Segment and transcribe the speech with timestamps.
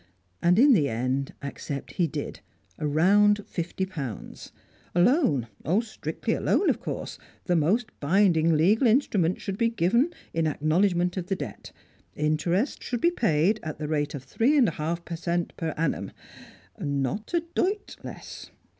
[0.41, 2.39] And in the end accept he did
[2.79, 4.51] a round fifty pounds.
[4.95, 5.45] A loan,
[5.81, 11.17] strictly a loan, of course, the most binding legal instrument should be given in acknowledgment
[11.17, 11.71] of the debt;
[12.15, 15.53] interest should be paid at the rate of three and a half per cent.
[15.55, 16.11] per annum
[16.79, 18.49] not a doit less!